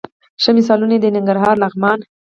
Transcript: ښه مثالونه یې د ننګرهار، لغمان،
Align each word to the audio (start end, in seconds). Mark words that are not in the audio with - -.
ښه 0.41 0.51
مثالونه 0.57 0.93
یې 0.95 1.01
د 1.03 1.07
ننګرهار، 1.15 1.55
لغمان، 1.63 1.99